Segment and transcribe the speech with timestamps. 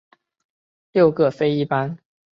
[0.93, 1.99] 六各飞一班。